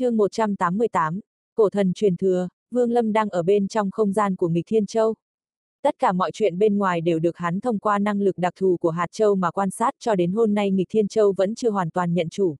chương 0.00 0.16
188, 0.16 1.20
Cổ 1.54 1.70
thần 1.70 1.92
truyền 1.92 2.16
thừa, 2.16 2.48
Vương 2.70 2.90
Lâm 2.90 3.12
đang 3.12 3.28
ở 3.28 3.42
bên 3.42 3.68
trong 3.68 3.90
không 3.90 4.12
gian 4.12 4.36
của 4.36 4.48
nghịch 4.48 4.66
Thiên 4.68 4.86
Châu. 4.86 5.14
Tất 5.82 5.98
cả 5.98 6.12
mọi 6.12 6.30
chuyện 6.32 6.58
bên 6.58 6.78
ngoài 6.78 7.00
đều 7.00 7.18
được 7.18 7.36
hắn 7.36 7.60
thông 7.60 7.78
qua 7.78 7.98
năng 7.98 8.20
lực 8.20 8.38
đặc 8.38 8.54
thù 8.56 8.76
của 8.76 8.90
hạt 8.90 9.06
châu 9.12 9.34
mà 9.34 9.50
quan 9.50 9.70
sát 9.70 9.94
cho 9.98 10.14
đến 10.14 10.32
hôm 10.32 10.54
nay 10.54 10.70
nghịch 10.70 10.88
Thiên 10.90 11.08
Châu 11.08 11.34
vẫn 11.36 11.54
chưa 11.54 11.70
hoàn 11.70 11.90
toàn 11.90 12.14
nhận 12.14 12.28
chủ. 12.28 12.56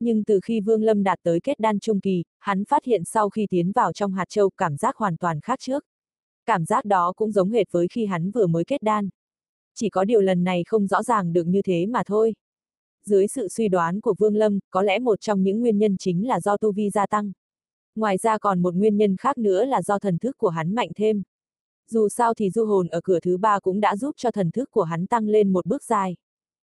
Nhưng 0.00 0.24
từ 0.24 0.40
khi 0.44 0.60
Vương 0.60 0.82
Lâm 0.82 1.02
đạt 1.02 1.18
tới 1.22 1.40
kết 1.40 1.60
đan 1.60 1.80
trung 1.80 2.00
kỳ, 2.00 2.24
hắn 2.38 2.64
phát 2.64 2.84
hiện 2.84 3.04
sau 3.04 3.30
khi 3.30 3.46
tiến 3.50 3.72
vào 3.72 3.92
trong 3.92 4.12
hạt 4.12 4.28
châu 4.28 4.50
cảm 4.50 4.76
giác 4.76 4.96
hoàn 4.96 5.16
toàn 5.16 5.40
khác 5.40 5.58
trước. 5.62 5.84
Cảm 6.46 6.64
giác 6.64 6.84
đó 6.84 7.12
cũng 7.16 7.32
giống 7.32 7.50
hệt 7.50 7.66
với 7.70 7.86
khi 7.88 8.06
hắn 8.06 8.30
vừa 8.30 8.46
mới 8.46 8.64
kết 8.64 8.82
đan. 8.82 9.08
Chỉ 9.74 9.88
có 9.88 10.04
điều 10.04 10.20
lần 10.20 10.44
này 10.44 10.62
không 10.66 10.86
rõ 10.86 11.02
ràng 11.02 11.32
được 11.32 11.44
như 11.44 11.62
thế 11.62 11.86
mà 11.86 12.02
thôi. 12.06 12.34
Dưới 13.04 13.28
sự 13.28 13.48
suy 13.48 13.68
đoán 13.68 14.00
của 14.00 14.14
Vương 14.18 14.36
Lâm, 14.36 14.58
có 14.70 14.82
lẽ 14.82 14.98
một 14.98 15.20
trong 15.20 15.42
những 15.42 15.60
nguyên 15.60 15.78
nhân 15.78 15.96
chính 15.98 16.28
là 16.28 16.40
do 16.40 16.56
tu 16.56 16.72
vi 16.72 16.90
gia 16.90 17.06
tăng. 17.06 17.32
Ngoài 17.94 18.18
ra 18.18 18.38
còn 18.38 18.62
một 18.62 18.74
nguyên 18.74 18.96
nhân 18.96 19.16
khác 19.16 19.38
nữa 19.38 19.64
là 19.64 19.82
do 19.82 19.98
thần 19.98 20.18
thức 20.18 20.38
của 20.38 20.48
hắn 20.48 20.74
mạnh 20.74 20.90
thêm. 20.96 21.22
Dù 21.88 22.08
sao 22.08 22.34
thì 22.34 22.50
du 22.50 22.64
hồn 22.66 22.88
ở 22.88 23.00
cửa 23.04 23.20
thứ 23.20 23.36
ba 23.36 23.60
cũng 23.60 23.80
đã 23.80 23.96
giúp 23.96 24.14
cho 24.16 24.30
thần 24.30 24.50
thức 24.50 24.70
của 24.70 24.82
hắn 24.82 25.06
tăng 25.06 25.28
lên 25.28 25.52
một 25.52 25.66
bước 25.66 25.84
dài. 25.84 26.16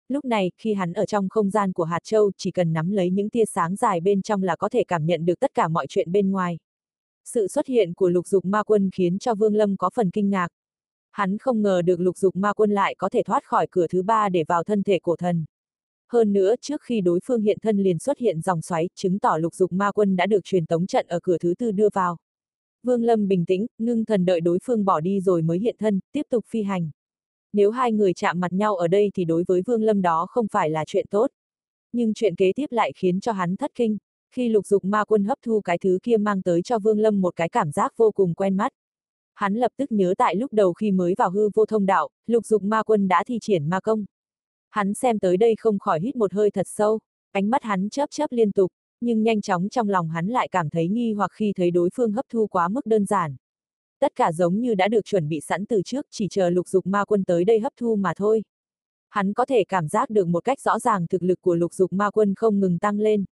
Lúc 0.07 0.25
này, 0.25 0.51
khi 0.57 0.73
hắn 0.73 0.93
ở 0.93 1.05
trong 1.05 1.29
không 1.29 1.49
gian 1.49 1.73
của 1.73 1.83
hạt 1.83 1.99
châu, 2.03 2.31
chỉ 2.37 2.51
cần 2.51 2.73
nắm 2.73 2.91
lấy 2.91 3.09
những 3.09 3.29
tia 3.29 3.45
sáng 3.45 3.75
dài 3.75 4.01
bên 4.01 4.21
trong 4.21 4.43
là 4.43 4.55
có 4.55 4.69
thể 4.69 4.83
cảm 4.83 5.05
nhận 5.05 5.25
được 5.25 5.39
tất 5.39 5.53
cả 5.53 5.67
mọi 5.67 5.87
chuyện 5.89 6.11
bên 6.11 6.31
ngoài. 6.31 6.59
Sự 7.25 7.47
xuất 7.47 7.67
hiện 7.67 7.93
của 7.93 8.09
lục 8.09 8.27
dục 8.27 8.45
ma 8.45 8.63
quân 8.63 8.89
khiến 8.93 9.19
cho 9.19 9.35
Vương 9.35 9.55
Lâm 9.55 9.77
có 9.77 9.89
phần 9.93 10.11
kinh 10.11 10.29
ngạc. 10.29 10.47
Hắn 11.11 11.37
không 11.37 11.61
ngờ 11.61 11.81
được 11.81 11.99
lục 11.99 12.17
dục 12.17 12.35
ma 12.35 12.53
quân 12.53 12.71
lại 12.71 12.95
có 12.97 13.09
thể 13.09 13.23
thoát 13.23 13.43
khỏi 13.43 13.67
cửa 13.71 13.87
thứ 13.87 14.01
ba 14.01 14.29
để 14.29 14.43
vào 14.47 14.63
thân 14.63 14.83
thể 14.83 14.99
cổ 14.99 15.15
thần. 15.15 15.45
Hơn 16.11 16.33
nữa, 16.33 16.55
trước 16.61 16.81
khi 16.81 17.01
đối 17.01 17.19
phương 17.25 17.41
hiện 17.41 17.57
thân 17.61 17.77
liền 17.77 17.99
xuất 17.99 18.17
hiện 18.17 18.41
dòng 18.41 18.61
xoáy, 18.61 18.89
chứng 18.95 19.19
tỏ 19.19 19.37
lục 19.37 19.55
dục 19.55 19.71
ma 19.71 19.91
quân 19.91 20.15
đã 20.15 20.25
được 20.25 20.43
truyền 20.43 20.65
tống 20.65 20.87
trận 20.87 21.07
ở 21.07 21.19
cửa 21.23 21.37
thứ 21.37 21.53
tư 21.57 21.71
đưa 21.71 21.89
vào. 21.93 22.17
Vương 22.83 23.03
Lâm 23.03 23.27
bình 23.27 23.45
tĩnh, 23.45 23.67
ngưng 23.77 24.05
thần 24.05 24.25
đợi 24.25 24.41
đối 24.41 24.59
phương 24.63 24.85
bỏ 24.85 24.99
đi 24.99 25.21
rồi 25.21 25.41
mới 25.41 25.59
hiện 25.59 25.75
thân, 25.79 25.99
tiếp 26.11 26.21
tục 26.29 26.45
phi 26.49 26.63
hành. 26.63 26.89
Nếu 27.53 27.71
hai 27.71 27.91
người 27.91 28.13
chạm 28.13 28.39
mặt 28.39 28.53
nhau 28.53 28.75
ở 28.75 28.87
đây 28.87 29.11
thì 29.15 29.25
đối 29.25 29.43
với 29.47 29.61
Vương 29.65 29.83
Lâm 29.83 30.01
đó 30.01 30.27
không 30.29 30.47
phải 30.51 30.69
là 30.69 30.83
chuyện 30.87 31.05
tốt. 31.09 31.31
Nhưng 31.93 32.13
chuyện 32.13 32.35
kế 32.35 32.53
tiếp 32.55 32.65
lại 32.69 32.91
khiến 32.95 33.19
cho 33.19 33.31
hắn 33.31 33.55
thất 33.55 33.71
kinh, 33.75 33.97
khi 34.31 34.49
lục 34.49 34.67
dục 34.67 34.85
ma 34.85 35.03
quân 35.05 35.23
hấp 35.23 35.37
thu 35.45 35.61
cái 35.61 35.77
thứ 35.77 35.99
kia 36.03 36.17
mang 36.17 36.41
tới 36.41 36.61
cho 36.61 36.79
Vương 36.79 36.99
Lâm 36.99 37.21
một 37.21 37.35
cái 37.35 37.49
cảm 37.49 37.71
giác 37.71 37.93
vô 37.97 38.11
cùng 38.11 38.33
quen 38.33 38.57
mắt. 38.57 38.71
Hắn 39.33 39.55
lập 39.55 39.71
tức 39.77 39.91
nhớ 39.91 40.13
tại 40.17 40.35
lúc 40.35 40.53
đầu 40.53 40.73
khi 40.73 40.91
mới 40.91 41.13
vào 41.17 41.29
hư 41.29 41.49
vô 41.53 41.65
thông 41.65 41.85
đạo, 41.85 42.09
lục 42.27 42.45
dục 42.45 42.63
ma 42.63 42.83
quân 42.83 43.07
đã 43.07 43.23
thi 43.27 43.37
triển 43.41 43.69
ma 43.69 43.79
công. 43.79 44.05
Hắn 44.69 44.93
xem 44.93 45.19
tới 45.19 45.37
đây 45.37 45.55
không 45.55 45.79
khỏi 45.79 45.99
hít 45.99 46.15
một 46.15 46.33
hơi 46.33 46.51
thật 46.51 46.67
sâu, 46.67 46.99
ánh 47.31 47.49
mắt 47.49 47.63
hắn 47.63 47.89
chớp 47.89 48.09
chớp 48.11 48.31
liên 48.31 48.51
tục, 48.51 48.71
nhưng 49.01 49.23
nhanh 49.23 49.41
chóng 49.41 49.69
trong 49.69 49.89
lòng 49.89 50.09
hắn 50.09 50.27
lại 50.27 50.47
cảm 50.51 50.69
thấy 50.69 50.87
nghi 50.87 51.13
hoặc 51.13 51.31
khi 51.33 51.53
thấy 51.55 51.71
đối 51.71 51.89
phương 51.93 52.11
hấp 52.11 52.25
thu 52.29 52.47
quá 52.47 52.67
mức 52.67 52.85
đơn 52.85 53.05
giản. 53.05 53.35
Tất 53.99 54.15
cả 54.15 54.31
giống 54.31 54.59
như 54.59 54.75
đã 54.75 54.87
được 54.87 55.05
chuẩn 55.05 55.29
bị 55.29 55.39
sẵn 55.39 55.65
từ 55.65 55.81
trước, 55.85 56.05
chỉ 56.11 56.27
chờ 56.31 56.49
lục 56.49 56.67
dục 56.67 56.87
ma 56.87 57.05
quân 57.05 57.23
tới 57.23 57.45
đây 57.45 57.59
hấp 57.59 57.73
thu 57.77 57.95
mà 57.95 58.13
thôi. 58.15 58.43
Hắn 59.09 59.33
có 59.33 59.45
thể 59.45 59.63
cảm 59.63 59.87
giác 59.87 60.09
được 60.09 60.27
một 60.27 60.43
cách 60.43 60.61
rõ 60.61 60.79
ràng 60.79 61.07
thực 61.07 61.23
lực 61.23 61.41
của 61.41 61.55
lục 61.55 61.73
dục 61.73 61.93
ma 61.93 62.11
quân 62.11 62.33
không 62.35 62.59
ngừng 62.59 62.79
tăng 62.79 62.99
lên. 62.99 63.25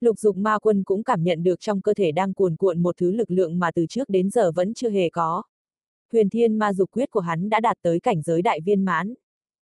Lục 0.00 0.18
dục 0.18 0.36
ma 0.36 0.58
quân 0.58 0.84
cũng 0.84 1.02
cảm 1.02 1.22
nhận 1.24 1.42
được 1.42 1.60
trong 1.60 1.80
cơ 1.80 1.94
thể 1.94 2.12
đang 2.12 2.34
cuồn 2.34 2.56
cuộn 2.56 2.82
một 2.82 2.96
thứ 2.96 3.10
lực 3.10 3.30
lượng 3.30 3.58
mà 3.58 3.70
từ 3.74 3.86
trước 3.86 4.08
đến 4.08 4.30
giờ 4.30 4.52
vẫn 4.52 4.74
chưa 4.74 4.90
hề 4.90 5.10
có. 5.10 5.42
Huyền 6.12 6.28
thiên 6.28 6.58
ma 6.58 6.72
dục 6.72 6.90
quyết 6.90 7.10
của 7.10 7.20
hắn 7.20 7.48
đã 7.50 7.60
đạt 7.60 7.76
tới 7.82 8.00
cảnh 8.00 8.22
giới 8.22 8.42
đại 8.42 8.60
viên 8.60 8.84
mãn. 8.84 9.14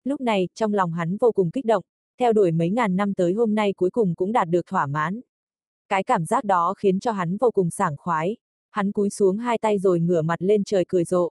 Lúc 0.04 0.20
này, 0.20 0.48
trong 0.54 0.74
lòng 0.74 0.92
hắn 0.92 1.16
vô 1.16 1.32
cùng 1.32 1.50
kích 1.50 1.64
động, 1.64 1.84
theo 2.18 2.32
đuổi 2.32 2.52
mấy 2.52 2.70
ngàn 2.70 2.96
năm 2.96 3.14
tới 3.14 3.32
hôm 3.32 3.54
nay 3.54 3.72
cuối 3.72 3.90
cùng 3.90 4.14
cũng 4.14 4.32
đạt 4.32 4.48
được 4.48 4.66
thỏa 4.66 4.86
mãn. 4.86 5.20
Cái 5.88 6.04
cảm 6.04 6.24
giác 6.24 6.44
đó 6.44 6.74
khiến 6.78 7.00
cho 7.00 7.12
hắn 7.12 7.36
vô 7.36 7.50
cùng 7.50 7.70
sảng 7.70 7.96
khoái, 7.96 8.36
hắn 8.70 8.92
cúi 8.92 9.10
xuống 9.10 9.38
hai 9.38 9.58
tay 9.58 9.78
rồi 9.78 10.00
ngửa 10.00 10.22
mặt 10.22 10.42
lên 10.42 10.64
trời 10.64 10.84
cười 10.88 11.04
rộ. 11.04 11.30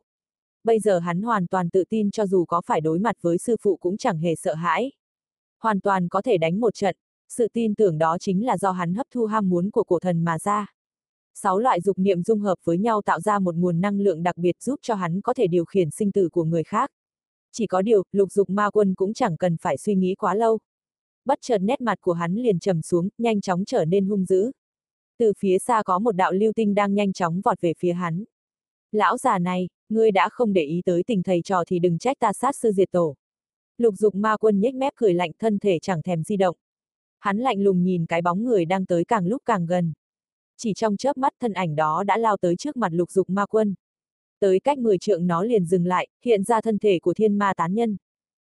Bây 0.64 0.80
giờ 0.80 1.00
hắn 1.00 1.22
hoàn 1.22 1.48
toàn 1.48 1.70
tự 1.70 1.84
tin 1.90 2.12
cho 2.12 2.28
dù 2.28 2.46
có 2.46 2.62
phải 2.66 2.82
đối 2.82 3.00
mặt 3.00 3.16
với 3.22 3.38
sư 3.38 3.56
phụ 3.62 3.78
cũng 3.78 3.98
chẳng 3.98 4.18
hề 4.18 4.36
sợ 4.36 4.54
hãi. 4.54 4.92
Hoàn 5.60 5.80
toàn 5.80 6.10
có 6.10 6.22
thể 6.22 6.38
đánh 6.38 6.60
một 6.60 6.74
trận, 6.74 6.96
sự 7.30 7.48
tin 7.54 7.76
tưởng 7.76 7.98
đó 7.98 8.18
chính 8.20 8.46
là 8.46 8.58
do 8.58 8.72
hắn 8.72 8.94
hấp 8.94 9.08
thu 9.12 9.26
ham 9.26 9.50
muốn 9.50 9.72
của 9.72 9.84
cổ 9.84 10.00
thần 10.00 10.24
mà 10.24 10.40
ra. 10.40 10.74
Sáu 11.34 11.60
loại 11.60 11.82
dục 11.82 12.00
niệm 12.00 12.24
dung 12.24 12.40
hợp 12.40 12.56
với 12.64 12.78
nhau 12.78 13.02
tạo 13.02 13.20
ra 13.20 13.40
một 13.40 13.56
nguồn 13.56 13.82
năng 13.82 14.00
lượng 14.00 14.24
đặc 14.24 14.38
biệt 14.38 14.62
giúp 14.62 14.80
cho 14.82 14.96
hắn 14.96 15.22
có 15.22 15.34
thể 15.34 15.48
điều 15.48 15.66
khiển 15.66 15.92
sinh 15.92 16.12
tử 16.12 16.30
của 16.30 16.44
người 16.44 16.64
khác. 16.64 16.92
Chỉ 17.52 17.68
có 17.68 17.82
điều, 17.82 18.04
lục 18.12 18.32
dục 18.32 18.50
ma 18.50 18.70
quân 18.70 18.96
cũng 18.96 19.14
chẳng 19.14 19.38
cần 19.38 19.58
phải 19.62 19.78
suy 19.78 19.96
nghĩ 19.96 20.16
quá 20.16 20.36
lâu. 20.36 20.60
Bất 21.26 21.40
chợt 21.42 21.58
nét 21.58 21.82
mặt 21.82 21.98
của 22.02 22.14
hắn 22.14 22.36
liền 22.36 22.60
trầm 22.60 22.82
xuống, 22.82 23.10
nhanh 23.18 23.42
chóng 23.42 23.66
trở 23.66 23.86
nên 23.86 24.06
hung 24.06 24.26
dữ. 24.26 24.52
Từ 25.18 25.34
phía 25.38 25.60
xa 25.60 25.84
có 25.86 26.00
một 26.00 26.12
đạo 26.12 26.32
lưu 26.32 26.54
tinh 26.56 26.76
đang 26.76 26.94
nhanh 26.94 27.14
chóng 27.14 27.42
vọt 27.42 27.62
về 27.62 27.74
phía 27.78 27.94
hắn. 27.94 28.24
Lão 28.92 29.18
già 29.18 29.40
này, 29.40 29.70
ngươi 29.90 30.12
đã 30.12 30.30
không 30.32 30.54
để 30.54 30.64
ý 30.64 30.82
tới 30.86 31.04
tình 31.08 31.24
thầy 31.24 31.42
trò 31.42 31.64
thì 31.68 31.80
đừng 31.80 31.98
trách 31.98 32.20
ta 32.20 32.34
sát 32.34 32.56
sư 32.56 32.72
diệt 32.72 32.92
tổ. 32.92 33.16
Lục 33.78 33.96
dục 33.98 34.16
ma 34.16 34.38
quân 34.38 34.60
nhếch 34.60 34.76
mép 34.76 34.94
cười 34.96 35.14
lạnh 35.14 35.32
thân 35.40 35.60
thể 35.60 35.80
chẳng 35.80 36.02
thèm 36.02 36.24
di 36.24 36.38
động. 36.38 36.56
Hắn 37.20 37.38
lạnh 37.38 37.64
lùng 37.64 37.84
nhìn 37.84 38.06
cái 38.06 38.22
bóng 38.22 38.44
người 38.44 38.66
đang 38.66 38.86
tới 38.86 39.06
càng 39.06 39.28
lúc 39.28 39.42
càng 39.46 39.66
gần. 39.66 39.94
Chỉ 40.58 40.74
trong 40.74 40.98
chớp 40.98 41.18
mắt 41.18 41.34
thân 41.40 41.54
ảnh 41.54 41.76
đó 41.76 42.04
đã 42.04 42.18
lao 42.18 42.38
tới 42.38 42.56
trước 42.56 42.78
mặt 42.78 42.94
lục 42.94 43.12
dục 43.12 43.30
ma 43.30 43.46
quân. 43.46 43.76
Tới 44.42 44.60
cách 44.60 44.78
10 44.78 44.98
trượng 44.98 45.28
nó 45.28 45.44
liền 45.44 45.66
dừng 45.66 45.86
lại, 45.86 46.08
hiện 46.26 46.44
ra 46.44 46.62
thân 46.62 46.78
thể 46.80 47.00
của 47.00 47.14
thiên 47.14 47.38
ma 47.38 47.54
tán 47.58 47.74
nhân. 47.74 47.98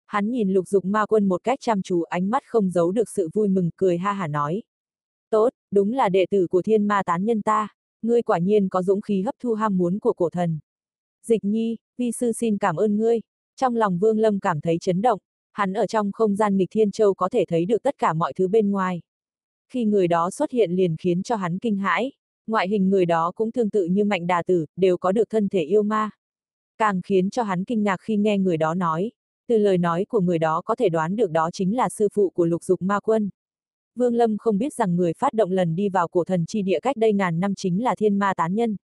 Hắn 0.06 0.30
nhìn 0.30 0.52
lục 0.52 0.68
dục 0.68 0.84
ma 0.84 1.06
quân 1.06 1.28
một 1.28 1.44
cách 1.44 1.58
chăm 1.62 1.82
chú 1.82 2.02
ánh 2.02 2.30
mắt 2.30 2.42
không 2.46 2.70
giấu 2.70 2.92
được 2.92 3.08
sự 3.08 3.28
vui 3.32 3.48
mừng 3.48 3.70
cười 3.76 3.98
ha 3.98 4.12
hả 4.12 4.26
nói. 4.26 4.62
Tốt, 5.30 5.48
đúng 5.70 5.92
là 5.92 6.08
đệ 6.08 6.26
tử 6.30 6.46
của 6.46 6.62
thiên 6.62 6.86
ma 6.86 7.02
tán 7.02 7.24
nhân 7.24 7.42
ta, 7.42 7.68
ngươi 8.02 8.22
quả 8.22 8.38
nhiên 8.38 8.68
có 8.68 8.82
dũng 8.82 9.00
khí 9.00 9.22
hấp 9.22 9.34
thu 9.42 9.54
ham 9.54 9.76
muốn 9.76 9.98
của 9.98 10.12
cổ 10.12 10.30
thần. 10.30 10.58
Dịch 11.22 11.44
nhi, 11.44 11.76
vi 11.98 12.12
sư 12.12 12.32
xin 12.32 12.58
cảm 12.58 12.76
ơn 12.76 12.96
ngươi. 12.96 13.20
Trong 13.56 13.76
lòng 13.76 13.98
vương 13.98 14.18
lâm 14.18 14.40
cảm 14.40 14.60
thấy 14.60 14.78
chấn 14.78 15.02
động, 15.02 15.18
hắn 15.52 15.72
ở 15.72 15.86
trong 15.86 16.12
không 16.12 16.36
gian 16.36 16.56
nghịch 16.56 16.70
thiên 16.70 16.90
châu 16.90 17.14
có 17.14 17.28
thể 17.28 17.44
thấy 17.48 17.66
được 17.66 17.82
tất 17.82 17.98
cả 17.98 18.12
mọi 18.12 18.32
thứ 18.32 18.48
bên 18.48 18.70
ngoài. 18.70 19.00
Khi 19.68 19.84
người 19.84 20.08
đó 20.08 20.30
xuất 20.30 20.50
hiện 20.50 20.70
liền 20.70 20.96
khiến 20.96 21.22
cho 21.22 21.36
hắn 21.36 21.58
kinh 21.58 21.76
hãi, 21.76 22.12
ngoại 22.46 22.68
hình 22.68 22.90
người 22.90 23.06
đó 23.06 23.32
cũng 23.34 23.52
tương 23.52 23.70
tự 23.70 23.84
như 23.84 24.04
mạnh 24.04 24.26
đà 24.26 24.42
tử, 24.42 24.66
đều 24.76 24.96
có 24.96 25.12
được 25.12 25.30
thân 25.30 25.48
thể 25.48 25.62
yêu 25.62 25.82
ma. 25.82 26.10
Càng 26.78 27.00
khiến 27.02 27.30
cho 27.30 27.42
hắn 27.42 27.64
kinh 27.64 27.82
ngạc 27.82 28.00
khi 28.00 28.16
nghe 28.16 28.38
người 28.38 28.56
đó 28.56 28.74
nói, 28.74 29.10
từ 29.48 29.58
lời 29.58 29.78
nói 29.78 30.04
của 30.08 30.20
người 30.20 30.38
đó 30.38 30.62
có 30.64 30.74
thể 30.74 30.88
đoán 30.88 31.16
được 31.16 31.30
đó 31.30 31.50
chính 31.52 31.76
là 31.76 31.88
sư 31.88 32.08
phụ 32.14 32.30
của 32.30 32.44
lục 32.44 32.64
dục 32.64 32.82
ma 32.82 33.00
quân. 33.00 33.30
Vương 33.94 34.14
Lâm 34.14 34.38
không 34.38 34.58
biết 34.58 34.74
rằng 34.74 34.96
người 34.96 35.12
phát 35.12 35.32
động 35.32 35.50
lần 35.50 35.76
đi 35.76 35.88
vào 35.88 36.08
cổ 36.08 36.24
thần 36.24 36.46
chi 36.46 36.62
địa 36.62 36.80
cách 36.80 36.96
đây 36.96 37.12
ngàn 37.12 37.40
năm 37.40 37.54
chính 37.54 37.84
là 37.84 37.94
thiên 37.94 38.18
ma 38.18 38.34
tán 38.34 38.54
nhân. 38.54 38.76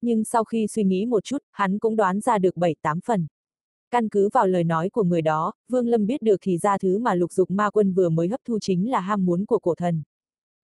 Nhưng 0.00 0.24
sau 0.24 0.44
khi 0.44 0.66
suy 0.66 0.84
nghĩ 0.84 1.06
một 1.06 1.24
chút, 1.24 1.38
hắn 1.50 1.78
cũng 1.78 1.96
đoán 1.96 2.20
ra 2.20 2.38
được 2.38 2.56
7-8 2.56 2.98
phần. 3.04 3.26
Căn 3.90 4.08
cứ 4.08 4.28
vào 4.32 4.46
lời 4.46 4.64
nói 4.64 4.90
của 4.90 5.02
người 5.02 5.22
đó, 5.22 5.52
Vương 5.68 5.88
Lâm 5.88 6.06
biết 6.06 6.22
được 6.22 6.36
thì 6.42 6.58
ra 6.58 6.78
thứ 6.78 6.98
mà 6.98 7.14
lục 7.14 7.32
dục 7.32 7.50
ma 7.50 7.70
quân 7.70 7.92
vừa 7.92 8.08
mới 8.08 8.28
hấp 8.28 8.40
thu 8.44 8.58
chính 8.60 8.90
là 8.90 9.00
ham 9.00 9.24
muốn 9.24 9.46
của 9.46 9.58
cổ 9.58 9.74
thần. 9.74 10.02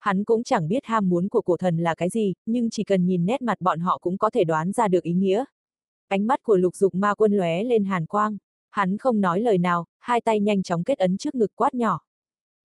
Hắn 0.02 0.24
cũng 0.24 0.44
chẳng 0.44 0.68
biết 0.68 0.86
ham 0.86 1.10
muốn 1.10 1.30
của 1.30 1.42
cổ 1.42 1.58
thần 1.58 1.78
là 1.78 1.96
cái 1.96 2.10
gì, 2.10 2.34
nhưng 2.46 2.70
chỉ 2.70 2.84
cần 2.84 3.06
nhìn 3.06 3.26
nét 3.26 3.42
mặt 3.42 3.62
bọn 3.62 3.80
họ 3.80 3.98
cũng 3.98 4.18
có 4.18 4.30
thể 4.30 4.44
đoán 4.44 4.72
ra 4.72 4.88
được 4.88 5.04
ý 5.04 5.14
nghĩa. 5.14 5.46
Ánh 6.08 6.28
mắt 6.28 6.44
của 6.44 6.58
lục 6.58 6.76
dục 6.76 6.96
ma 6.96 7.14
quân 7.14 7.34
lóe 7.34 7.64
lên 7.64 7.86
hàn 7.86 8.06
quang. 8.06 8.38
Hắn 8.70 8.98
không 8.98 9.22
nói 9.22 9.40
lời 9.40 9.58
nào, 9.58 9.86
hai 10.00 10.22
tay 10.22 10.40
nhanh 10.40 10.64
chóng 10.64 10.84
kết 10.84 10.98
ấn 10.98 11.18
trước 11.18 11.36
ngực 11.36 11.52
quát 11.56 11.74
nhỏ. 11.74 12.00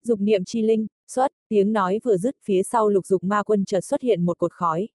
Dục 0.03 0.21
niệm 0.21 0.45
chi 0.45 0.63
linh, 0.63 0.87
xuất, 1.09 1.33
tiếng 1.49 1.73
nói 1.73 2.01
vừa 2.05 2.17
dứt 2.17 2.37
phía 2.45 2.63
sau 2.63 2.89
lục 2.89 3.07
dục 3.07 3.25
ma 3.25 3.43
quân 3.43 3.65
chợt 3.65 3.81
xuất 3.81 4.01
hiện 4.03 4.25
một 4.25 4.39
cột 4.39 4.53
khói. 4.53 4.89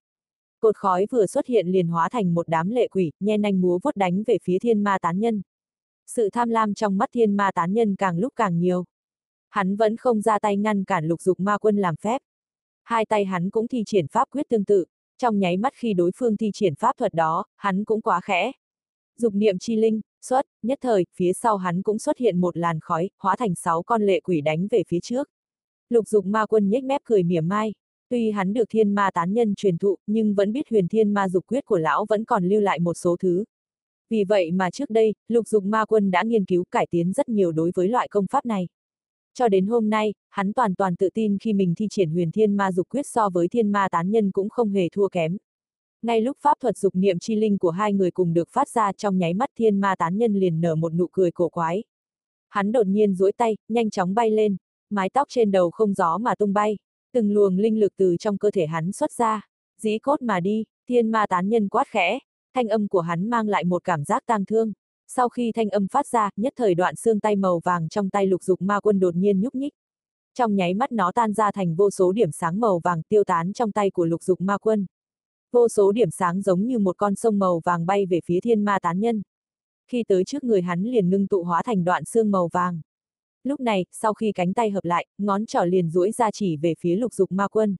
Cột 0.60 0.76
khói 0.76 1.06
vừa 1.10 1.26
xuất 1.26 1.46
hiện 1.46 1.66
liền 1.66 1.88
hóa 1.88 2.08
thành 2.08 2.34
một 2.34 2.48
đám 2.48 2.70
lệ 2.70 2.88
quỷ, 2.88 3.12
nhen 3.20 3.42
nhanh 3.42 3.60
múa 3.60 3.78
vuốt 3.82 3.96
đánh 3.96 4.22
về 4.26 4.38
phía 4.42 4.58
thiên 4.58 4.82
ma 4.82 4.98
tán 4.98 5.18
nhân. 5.18 5.42
Sự 6.06 6.30
tham 6.30 6.48
lam 6.48 6.74
trong 6.74 6.98
mắt 6.98 7.08
thiên 7.12 7.36
ma 7.36 7.50
tán 7.54 7.72
nhân 7.72 7.96
càng 7.96 8.18
lúc 8.18 8.32
càng 8.36 8.58
nhiều. 8.58 8.84
Hắn 9.50 9.76
vẫn 9.76 9.96
không 9.96 10.20
ra 10.20 10.38
tay 10.38 10.56
ngăn 10.56 10.84
cản 10.84 11.08
lục 11.08 11.22
dục 11.22 11.40
ma 11.40 11.58
quân 11.58 11.76
làm 11.76 11.96
phép. 11.96 12.20
Hai 12.92 13.06
tay 13.06 13.24
hắn 13.24 13.50
cũng 13.50 13.68
thi 13.68 13.82
triển 13.86 14.06
pháp 14.08 14.28
quyết 14.30 14.48
tương 14.48 14.64
tự, 14.64 14.84
trong 15.18 15.38
nháy 15.38 15.56
mắt 15.56 15.72
khi 15.76 15.94
đối 15.94 16.10
phương 16.16 16.36
thi 16.36 16.50
triển 16.54 16.74
pháp 16.74 16.96
thuật 16.96 17.14
đó, 17.14 17.44
hắn 17.56 17.84
cũng 17.84 18.00
quá 18.00 18.20
khẽ. 18.20 18.52
Dục 19.18 19.34
niệm 19.34 19.58
chi 19.58 19.76
linh, 19.76 20.00
xuất, 20.22 20.46
nhất 20.62 20.78
thời, 20.82 21.06
phía 21.16 21.32
sau 21.32 21.56
hắn 21.56 21.82
cũng 21.82 21.98
xuất 21.98 22.18
hiện 22.18 22.40
một 22.40 22.56
làn 22.56 22.80
khói, 22.80 23.10
hóa 23.18 23.36
thành 23.36 23.54
sáu 23.54 23.82
con 23.82 24.02
lệ 24.02 24.20
quỷ 24.20 24.40
đánh 24.40 24.68
về 24.70 24.82
phía 24.88 25.00
trước. 25.00 25.28
Lục 25.88 26.08
dục 26.08 26.26
ma 26.26 26.46
quân 26.46 26.68
nhếch 26.68 26.84
mép 26.84 27.00
cười 27.04 27.22
mỉa 27.22 27.40
mai, 27.40 27.74
tuy 28.08 28.30
hắn 28.30 28.52
được 28.52 28.64
thiên 28.70 28.94
ma 28.94 29.10
tán 29.14 29.32
nhân 29.32 29.54
truyền 29.54 29.78
thụ, 29.78 29.96
nhưng 30.06 30.34
vẫn 30.34 30.52
biết 30.52 30.68
huyền 30.70 30.88
thiên 30.88 31.14
ma 31.14 31.28
dục 31.28 31.46
quyết 31.46 31.64
của 31.64 31.78
lão 31.78 32.06
vẫn 32.08 32.24
còn 32.24 32.44
lưu 32.44 32.60
lại 32.60 32.78
một 32.78 32.94
số 32.94 33.16
thứ. 33.20 33.44
Vì 34.10 34.24
vậy 34.24 34.50
mà 34.50 34.70
trước 34.70 34.90
đây, 34.90 35.14
lục 35.28 35.48
dục 35.48 35.64
ma 35.64 35.84
quân 35.84 36.10
đã 36.10 36.22
nghiên 36.22 36.44
cứu 36.44 36.64
cải 36.70 36.86
tiến 36.90 37.12
rất 37.12 37.28
nhiều 37.28 37.52
đối 37.52 37.70
với 37.74 37.88
loại 37.88 38.08
công 38.08 38.26
pháp 38.26 38.46
này. 38.46 38.68
Cho 39.34 39.48
đến 39.48 39.66
hôm 39.66 39.90
nay, 39.90 40.14
hắn 40.30 40.52
toàn 40.52 40.74
toàn 40.74 40.96
tự 40.96 41.10
tin 41.14 41.38
khi 41.38 41.52
mình 41.52 41.74
thi 41.74 41.86
triển 41.90 42.10
huyền 42.10 42.30
thiên 42.30 42.56
ma 42.56 42.72
dục 42.72 42.88
quyết 42.88 43.06
so 43.06 43.28
với 43.28 43.48
thiên 43.48 43.72
ma 43.72 43.88
tán 43.90 44.10
nhân 44.10 44.30
cũng 44.30 44.48
không 44.48 44.70
hề 44.70 44.88
thua 44.88 45.08
kém. 45.08 45.36
Ngay 46.02 46.20
lúc 46.20 46.36
pháp 46.40 46.54
thuật 46.60 46.78
dục 46.78 46.94
niệm 46.94 47.18
chi 47.18 47.36
linh 47.36 47.58
của 47.58 47.70
hai 47.70 47.92
người 47.92 48.10
cùng 48.10 48.34
được 48.34 48.48
phát 48.52 48.68
ra 48.68 48.92
trong 48.92 49.18
nháy 49.18 49.34
mắt 49.34 49.50
thiên 49.58 49.80
ma 49.80 49.94
tán 49.98 50.18
nhân 50.18 50.34
liền 50.34 50.60
nở 50.60 50.74
một 50.74 50.94
nụ 50.94 51.06
cười 51.12 51.30
cổ 51.30 51.48
quái. 51.48 51.84
Hắn 52.48 52.72
đột 52.72 52.86
nhiên 52.86 53.14
duỗi 53.14 53.32
tay, 53.32 53.56
nhanh 53.68 53.90
chóng 53.90 54.14
bay 54.14 54.30
lên, 54.30 54.56
mái 54.90 55.10
tóc 55.10 55.28
trên 55.30 55.50
đầu 55.50 55.70
không 55.70 55.94
gió 55.94 56.18
mà 56.18 56.34
tung 56.34 56.52
bay, 56.52 56.76
Từng 57.12 57.32
luồng 57.32 57.56
linh 57.56 57.80
lực 57.80 57.92
từ 57.96 58.16
trong 58.16 58.38
cơ 58.38 58.50
thể 58.50 58.66
hắn 58.66 58.92
xuất 58.92 59.12
ra, 59.12 59.48
dĩ 59.78 59.98
cốt 59.98 60.22
mà 60.22 60.40
đi, 60.40 60.64
thiên 60.88 61.10
ma 61.10 61.26
tán 61.26 61.48
nhân 61.48 61.68
quát 61.68 61.88
khẽ, 61.88 62.18
thanh 62.54 62.68
âm 62.68 62.88
của 62.88 63.00
hắn 63.00 63.30
mang 63.30 63.48
lại 63.48 63.64
một 63.64 63.84
cảm 63.84 64.04
giác 64.04 64.22
tang 64.26 64.44
thương. 64.44 64.72
Sau 65.14 65.28
khi 65.28 65.52
thanh 65.54 65.68
âm 65.68 65.88
phát 65.88 66.06
ra, 66.06 66.30
nhất 66.36 66.52
thời 66.56 66.74
đoạn 66.74 66.96
xương 66.96 67.20
tay 67.20 67.36
màu 67.36 67.60
vàng 67.64 67.88
trong 67.88 68.10
tay 68.10 68.26
lục 68.26 68.42
dục 68.42 68.62
ma 68.62 68.80
quân 68.80 69.00
đột 69.00 69.14
nhiên 69.14 69.40
nhúc 69.40 69.54
nhích. 69.54 69.72
Trong 70.34 70.56
nháy 70.56 70.74
mắt 70.74 70.92
nó 70.92 71.12
tan 71.12 71.32
ra 71.32 71.52
thành 71.52 71.74
vô 71.74 71.90
số 71.90 72.12
điểm 72.12 72.32
sáng 72.32 72.60
màu 72.60 72.80
vàng 72.84 73.02
tiêu 73.02 73.24
tán 73.24 73.52
trong 73.52 73.72
tay 73.72 73.90
của 73.90 74.04
lục 74.04 74.22
dục 74.22 74.40
ma 74.40 74.58
quân. 74.58 74.86
Vô 75.52 75.68
số 75.68 75.92
điểm 75.92 76.10
sáng 76.10 76.42
giống 76.42 76.66
như 76.66 76.78
một 76.78 76.96
con 76.96 77.14
sông 77.14 77.38
màu 77.38 77.60
vàng 77.64 77.86
bay 77.86 78.06
về 78.06 78.20
phía 78.24 78.40
thiên 78.40 78.64
ma 78.64 78.78
tán 78.82 79.00
nhân. 79.00 79.22
Khi 79.86 80.04
tới 80.08 80.24
trước 80.24 80.44
người 80.44 80.62
hắn 80.62 80.82
liền 80.82 81.10
ngưng 81.10 81.28
tụ 81.28 81.42
hóa 81.42 81.62
thành 81.62 81.84
đoạn 81.84 82.04
xương 82.04 82.30
màu 82.30 82.48
vàng. 82.48 82.80
Lúc 83.44 83.60
này, 83.60 83.84
sau 83.90 84.14
khi 84.14 84.32
cánh 84.32 84.54
tay 84.54 84.70
hợp 84.70 84.84
lại, 84.84 85.06
ngón 85.18 85.46
trỏ 85.46 85.64
liền 85.64 85.90
duỗi 85.90 86.12
ra 86.12 86.30
chỉ 86.30 86.56
về 86.56 86.74
phía 86.80 86.96
lục 86.96 87.14
dục 87.14 87.32
ma 87.32 87.48
quân. 87.48 87.76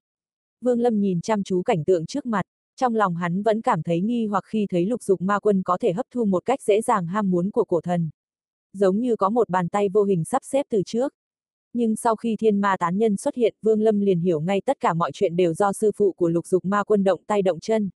Vương 0.61 0.81
Lâm 0.81 1.01
nhìn 1.01 1.21
chăm 1.21 1.43
chú 1.43 1.63
cảnh 1.63 1.85
tượng 1.85 2.07
trước 2.07 2.27
mặt, 2.27 2.47
trong 2.77 2.95
lòng 2.95 3.15
hắn 3.15 3.43
vẫn 3.43 3.63
cảm 3.63 3.83
thấy 3.83 4.01
nghi 4.01 4.27
hoặc 4.27 4.45
khi 4.47 4.67
thấy 4.71 4.87
lục 4.87 5.03
dục 5.03 5.21
ma 5.21 5.39
quân 5.39 5.63
có 5.63 5.79
thể 5.79 5.93
hấp 5.93 6.07
thu 6.11 6.25
một 6.25 6.45
cách 6.45 6.63
dễ 6.63 6.83
dàng 6.83 7.07
ham 7.07 7.31
muốn 7.31 7.51
của 7.51 7.65
cổ 7.65 7.81
thần. 7.81 8.11
Giống 8.73 9.01
như 9.01 9.17
có 9.17 9.29
một 9.29 9.49
bàn 9.49 9.69
tay 9.69 9.89
vô 9.89 10.03
hình 10.03 10.25
sắp 10.25 10.43
xếp 10.45 10.67
từ 10.71 10.83
trước. 10.87 11.15
Nhưng 11.73 11.97
sau 11.97 12.17
khi 12.17 12.37
thiên 12.37 12.61
ma 12.61 12.77
tán 12.79 12.99
nhân 12.99 13.17
xuất 13.17 13.35
hiện, 13.35 13.55
Vương 13.63 13.81
Lâm 13.81 14.01
liền 14.01 14.21
hiểu 14.21 14.41
ngay 14.41 14.61
tất 14.61 14.81
cả 14.81 14.95
mọi 14.95 15.11
chuyện 15.15 15.37
đều 15.37 15.55
do 15.55 15.73
sư 15.73 15.91
phụ 15.97 16.13
của 16.13 16.29
lục 16.29 16.47
dục 16.47 16.65
ma 16.65 16.85
quân 16.85 17.05
động 17.05 17.21
tay 17.27 17.43
động 17.43 17.61
chân. 17.61 17.91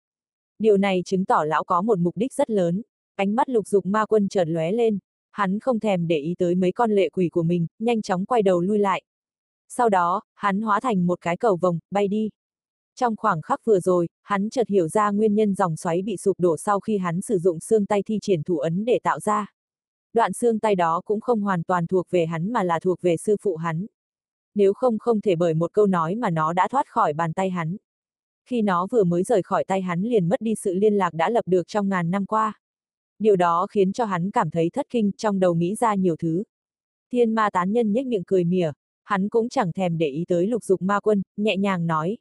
Điều 0.59 0.77
này 0.77 1.03
chứng 1.05 1.25
tỏ 1.25 1.45
lão 1.45 1.65
có 1.65 1.83
một 1.83 1.99
mục 1.99 2.17
đích 2.17 2.33
rất 2.33 2.51
lớn. 2.51 2.83
Ánh 3.15 3.35
mắt 3.35 3.49
lục 3.49 3.67
dục 3.69 3.87
ma 3.87 4.07
quân 4.07 4.29
chợt 4.29 4.45
lóe 4.49 4.73
lên, 4.73 4.99
hắn 5.31 5.59
không 5.59 5.81
thèm 5.81 6.07
để 6.07 6.19
ý 6.19 6.35
tới 6.39 6.55
mấy 6.55 6.73
con 6.73 6.91
lệ 6.91 7.09
quỷ 7.09 7.29
của 7.29 7.43
mình, 7.43 7.67
nhanh 7.79 8.03
chóng 8.03 8.27
quay 8.27 8.43
đầu 8.43 8.61
lui 8.61 8.79
lại. 8.79 9.03
Sau 9.69 9.89
đó, 9.89 10.23
hắn 10.35 10.61
hóa 10.61 10.81
thành 10.81 11.07
một 11.07 11.21
cái 11.21 11.37
cầu 11.37 11.57
vồng, 11.57 11.79
bay 11.91 12.09
đi. 12.09 12.31
Trong 12.97 13.17
khoảng 13.17 13.43
khắc 13.43 13.65
vừa 13.65 13.81
rồi, 13.81 14.09
hắn 14.23 14.51
chợt 14.51 14.69
hiểu 14.69 14.89
ra 14.89 15.11
nguyên 15.11 15.35
nhân 15.35 15.55
dòng 15.55 15.77
xoáy 15.77 16.03
bị 16.03 16.17
sụp 16.17 16.41
đổ 16.41 16.57
sau 16.57 16.81
khi 16.81 16.99
hắn 16.99 17.21
sử 17.21 17.39
dụng 17.39 17.61
xương 17.61 17.87
tay 17.87 18.03
thi 18.07 18.19
triển 18.23 18.43
thủ 18.43 18.59
ấn 18.59 18.85
để 18.85 18.99
tạo 19.03 19.21
ra. 19.21 19.53
Đoạn 20.13 20.33
xương 20.33 20.59
tay 20.59 20.75
đó 20.75 21.01
cũng 21.05 21.21
không 21.21 21.41
hoàn 21.41 21.63
toàn 21.63 21.87
thuộc 21.87 22.07
về 22.11 22.27
hắn 22.27 22.53
mà 22.53 22.63
là 22.63 22.81
thuộc 22.81 23.03
về 23.03 23.17
sư 23.17 23.37
phụ 23.43 23.57
hắn. 23.57 23.87
Nếu 24.55 24.73
không 24.73 24.99
không 24.99 25.21
thể 25.21 25.37
bởi 25.37 25.55
một 25.55 25.73
câu 25.73 25.87
nói 25.87 26.15
mà 26.15 26.31
nó 26.31 26.53
đã 26.53 26.69
thoát 26.69 26.89
khỏi 26.89 27.13
bàn 27.13 27.33
tay 27.33 27.51
hắn. 27.51 27.77
Khi 28.49 28.63
nó 28.63 28.87
vừa 28.91 29.05
mới 29.05 29.23
rời 29.23 29.43
khỏi 29.43 29.65
tay 29.65 29.83
hắn 29.83 30.03
liền 30.03 30.29
mất 30.29 30.41
đi 30.41 30.55
sự 30.55 30.75
liên 30.75 30.95
lạc 30.95 31.15
đã 31.15 31.31
lập 31.31 31.45
được 31.47 31.69
trong 31.69 31.89
ngàn 31.89 32.11
năm 32.11 32.27
qua. 32.27 32.61
Điều 33.19 33.37
đó 33.37 33.67
khiến 33.71 33.93
cho 33.93 34.05
hắn 34.05 34.31
cảm 34.31 34.51
thấy 34.51 34.71
thất 34.71 34.87
kinh, 34.91 35.11
trong 35.17 35.41
đầu 35.41 35.55
nghĩ 35.55 35.75
ra 35.75 35.95
nhiều 35.95 36.17
thứ. 36.17 36.43
Thiên 37.13 37.35
ma 37.35 37.51
tán 37.51 37.73
nhân 37.73 37.93
nhếch 37.93 38.07
miệng 38.07 38.25
cười 38.27 38.45
mỉa, 38.45 38.73
hắn 39.05 39.29
cũng 39.29 39.49
chẳng 39.49 39.73
thèm 39.73 39.99
để 39.99 40.09
ý 40.09 40.25
tới 40.29 40.47
lục 40.47 40.65
dục 40.65 40.83
ma 40.83 41.01
quân, 41.01 41.23
nhẹ 41.37 41.57
nhàng 41.57 41.87
nói. 41.87 42.19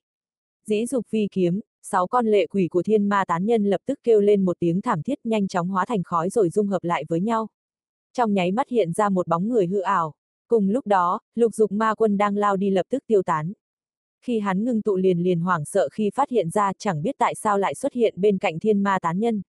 Dĩ 0.65 0.85
dục 0.85 1.05
vi 1.11 1.27
kiếm, 1.31 1.59
sáu 1.81 2.07
con 2.07 2.25
lệ 2.25 2.47
quỷ 2.47 2.67
của 2.67 2.83
thiên 2.83 3.09
ma 3.09 3.25
tán 3.27 3.45
nhân 3.45 3.63
lập 3.63 3.81
tức 3.85 3.99
kêu 4.03 4.21
lên 4.21 4.45
một 4.45 4.57
tiếng 4.59 4.81
thảm 4.81 5.03
thiết 5.03 5.19
nhanh 5.23 5.47
chóng 5.47 5.67
hóa 5.67 5.85
thành 5.85 6.03
khói 6.03 6.29
rồi 6.29 6.49
dung 6.49 6.67
hợp 6.67 6.83
lại 6.83 7.03
với 7.07 7.21
nhau. 7.21 7.47
Trong 8.13 8.33
nháy 8.33 8.51
mắt 8.51 8.69
hiện 8.69 8.93
ra 8.93 9.09
một 9.09 9.27
bóng 9.27 9.47
người 9.47 9.67
hư 9.67 9.79
ảo. 9.79 10.13
Cùng 10.47 10.69
lúc 10.69 10.87
đó, 10.87 11.19
lục 11.35 11.53
dục 11.53 11.71
ma 11.71 11.95
quân 11.95 12.17
đang 12.17 12.37
lao 12.37 12.57
đi 12.57 12.69
lập 12.69 12.85
tức 12.89 13.03
tiêu 13.07 13.23
tán. 13.23 13.53
Khi 14.21 14.39
hắn 14.39 14.63
ngưng 14.63 14.81
tụ 14.81 14.95
liền 14.95 15.19
liền 15.19 15.39
hoảng 15.39 15.65
sợ 15.65 15.89
khi 15.91 16.09
phát 16.15 16.29
hiện 16.29 16.49
ra 16.49 16.71
chẳng 16.77 17.01
biết 17.01 17.15
tại 17.17 17.35
sao 17.35 17.57
lại 17.57 17.75
xuất 17.75 17.93
hiện 17.93 18.13
bên 18.17 18.37
cạnh 18.37 18.59
thiên 18.59 18.83
ma 18.83 18.99
tán 19.01 19.19
nhân 19.19 19.41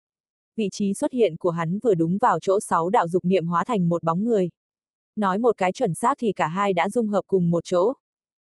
vị 0.56 0.68
trí 0.72 0.94
xuất 0.94 1.12
hiện 1.12 1.36
của 1.36 1.50
hắn 1.50 1.78
vừa 1.78 1.94
đúng 1.94 2.18
vào 2.18 2.38
chỗ 2.40 2.60
sáu 2.60 2.90
đạo 2.90 3.08
dục 3.08 3.24
niệm 3.24 3.46
hóa 3.46 3.64
thành 3.64 3.88
một 3.88 4.02
bóng 4.02 4.24
người. 4.24 4.50
Nói 5.16 5.38
một 5.38 5.56
cái 5.56 5.72
chuẩn 5.72 5.94
xác 5.94 6.14
thì 6.18 6.32
cả 6.32 6.46
hai 6.46 6.72
đã 6.72 6.88
dung 6.88 7.08
hợp 7.08 7.22
cùng 7.26 7.50
một 7.50 7.64
chỗ. 7.64 7.92